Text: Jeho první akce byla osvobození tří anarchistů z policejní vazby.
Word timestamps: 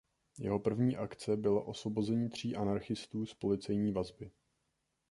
Jeho 0.39 0.59
první 0.59 0.97
akce 0.97 1.37
byla 1.37 1.63
osvobození 1.63 2.29
tří 2.29 2.55
anarchistů 2.55 3.25
z 3.25 3.33
policejní 3.33 3.91
vazby. 3.91 4.31